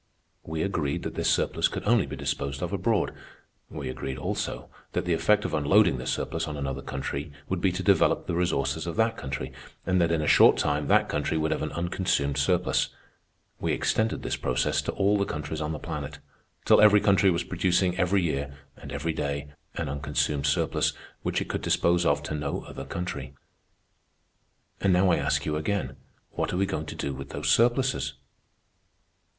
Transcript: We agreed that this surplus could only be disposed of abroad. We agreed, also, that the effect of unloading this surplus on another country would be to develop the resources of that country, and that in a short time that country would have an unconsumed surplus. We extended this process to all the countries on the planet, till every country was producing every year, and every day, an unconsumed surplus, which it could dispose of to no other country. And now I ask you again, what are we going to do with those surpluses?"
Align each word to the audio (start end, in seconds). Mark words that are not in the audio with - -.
We 0.41 0.63
agreed 0.63 1.03
that 1.03 1.13
this 1.13 1.29
surplus 1.29 1.67
could 1.67 1.83
only 1.87 2.07
be 2.07 2.15
disposed 2.15 2.63
of 2.63 2.73
abroad. 2.73 3.13
We 3.69 3.87
agreed, 3.87 4.17
also, 4.17 4.67
that 4.93 5.05
the 5.05 5.13
effect 5.13 5.45
of 5.45 5.53
unloading 5.53 5.99
this 5.99 6.09
surplus 6.09 6.47
on 6.47 6.57
another 6.57 6.81
country 6.81 7.31
would 7.47 7.61
be 7.61 7.71
to 7.71 7.83
develop 7.83 8.25
the 8.25 8.33
resources 8.33 8.87
of 8.87 8.95
that 8.95 9.15
country, 9.15 9.53
and 9.85 10.01
that 10.01 10.11
in 10.11 10.19
a 10.23 10.27
short 10.27 10.57
time 10.57 10.87
that 10.87 11.07
country 11.07 11.37
would 11.37 11.51
have 11.51 11.61
an 11.61 11.71
unconsumed 11.73 12.39
surplus. 12.39 12.89
We 13.59 13.73
extended 13.73 14.23
this 14.23 14.37
process 14.37 14.81
to 14.81 14.91
all 14.93 15.19
the 15.19 15.25
countries 15.25 15.61
on 15.61 15.71
the 15.71 15.77
planet, 15.77 16.17
till 16.65 16.81
every 16.81 16.99
country 16.99 17.29
was 17.29 17.43
producing 17.43 17.95
every 17.99 18.23
year, 18.23 18.57
and 18.75 18.91
every 18.91 19.13
day, 19.13 19.51
an 19.75 19.87
unconsumed 19.87 20.47
surplus, 20.47 20.93
which 21.21 21.41
it 21.41 21.47
could 21.47 21.61
dispose 21.61 22.07
of 22.07 22.23
to 22.23 22.33
no 22.33 22.63
other 22.63 22.85
country. 22.85 23.35
And 24.79 24.93
now 24.93 25.11
I 25.11 25.17
ask 25.17 25.45
you 25.45 25.57
again, 25.57 25.95
what 26.31 26.51
are 26.53 26.57
we 26.57 26.65
going 26.65 26.87
to 26.87 26.95
do 26.95 27.13
with 27.13 27.29
those 27.29 27.49
surpluses?" 27.51 28.15